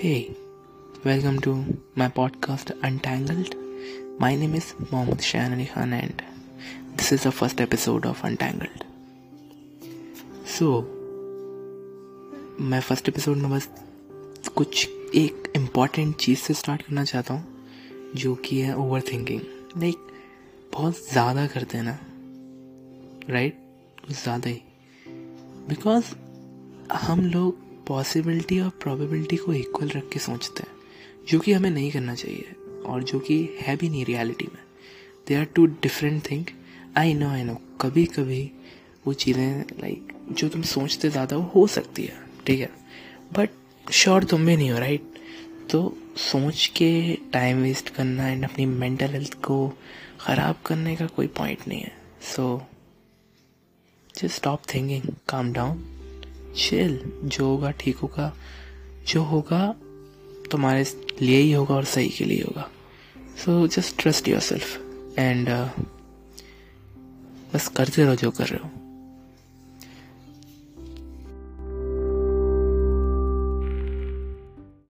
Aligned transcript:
Hey, 0.00 0.30
welcome 1.04 1.40
to 1.40 1.52
my 1.96 2.06
podcast 2.08 2.70
Untangled. 2.84 3.56
My 4.20 4.36
name 4.36 4.54
is 4.54 4.72
Mohammad 4.92 5.18
Shahan 5.18 5.68
Khan 5.68 5.92
and 5.92 6.22
this 6.96 7.10
is 7.10 7.24
the 7.24 7.32
first 7.32 7.60
episode 7.60 8.06
of 8.06 8.22
Untangled. 8.22 8.84
So, 10.44 10.84
मैं 12.60 12.80
first 12.80 13.08
episode 13.08 13.36
में 13.36 13.50
बस 13.50 13.68
कुछ 14.56 14.88
एक 15.14 15.52
important 15.56 16.16
चीज़ 16.16 16.38
से 16.38 16.54
start 16.54 16.82
करना 16.82 17.04
चाहता 17.04 17.34
हूँ 17.34 18.12
जो 18.16 18.34
कि 18.34 18.60
है 18.60 18.76
ओवर 18.76 19.02
थिंकिंग 19.12 19.40
लाइक 19.78 20.08
बहुत 20.72 21.08
ज़्यादा 21.10 21.46
करते 21.46 21.78
हैं 21.78 21.84
ना 21.84 21.98
राइट 23.30 23.62
कुछ 24.06 24.22
ज़्यादा 24.22 24.50
ही 24.50 24.62
बिकॉज़ 25.68 26.14
हम 26.92 27.26
लोग 27.26 27.67
पॉसिबिलिटी 27.88 28.58
और 28.60 28.70
प्रोबेबिलिटी 28.80 29.36
को 29.36 29.52
इक्वल 29.54 29.88
रख 29.88 30.08
के 30.12 30.18
सोचते 30.20 30.62
हैं, 30.62 30.76
जो 31.28 31.38
कि 31.38 31.52
हमें 31.52 31.70
नहीं 31.70 31.90
करना 31.92 32.14
चाहिए 32.14 32.54
और 32.86 33.02
जो 33.02 33.18
कि 33.20 33.38
है 33.60 33.76
भी 33.76 33.88
नहीं 33.88 34.04
रियलिटी 34.04 34.44
में। 34.44 34.62
They 35.28 35.34
are 35.34 35.44
two 35.54 35.66
different 35.66 36.30
thing 36.30 36.44
I 36.96 37.14
know 37.14 37.28
I 37.28 37.42
know 37.44 37.54
कभी 37.80 38.04
कभी 38.08 38.50
वो 39.06 39.12
चीज़ें 39.14 39.64
लाइक 39.80 40.12
जो 40.30 40.48
तुम 40.48 40.62
सोचते 40.64 41.10
ज़्यादा 41.10 41.36
वो 41.36 41.50
हो 41.54 41.66
सकती 41.66 42.02
है, 42.02 42.16
ठीक 42.46 42.60
है? 42.60 42.70
बट 43.32 43.50
श्योर 43.92 44.24
तुम 44.24 44.46
भी 44.46 44.56
नहीं 44.56 44.70
हो 44.70 44.78
राइट 44.78 45.16
तो 45.70 45.96
सोच 46.18 46.66
के 46.76 46.90
टाइम 47.32 47.62
वेस्ट 47.62 47.88
करना 47.94 48.28
एंड 48.28 48.44
अपनी 48.44 48.66
मेंटल 48.66 49.10
हेल्थ 49.10 49.34
को 49.44 49.68
ख़राब 50.20 50.56
करने 50.66 50.94
का 50.96 51.06
कोई 51.06 51.26
पॉइंट 51.36 51.68
नहीं 51.68 51.80
है। 51.80 51.92
So 52.26 52.60
just 54.14 54.34
stop 54.36 54.62
thinking 54.74 55.14
calm 55.28 55.52
down 55.52 55.84
chill 56.58 57.12
जो 57.24 57.46
होगा, 57.46 57.70
ठीक 57.70 57.96
होगा। 57.96 58.36
जो 59.08 59.22
होगा, 59.22 59.74
तुम्हारे 60.50 60.84
लिए 61.22 61.38
ही 61.38 61.52
होगा 61.52 61.74
और 61.74 61.84
सही 61.84 62.08
के 62.08 62.24
लिए 62.24 62.42
होगा। 62.42 62.70
So 63.44 63.66
just 63.66 64.02
trust 64.02 64.28
yourself 64.40 64.76
and 65.18 65.48
बस 67.54 67.68
करते 67.68 68.04
रहो 68.04 68.14
जो 68.14 68.30
कर 68.30 68.46
रहे 68.46 68.68
हो। 68.68 68.77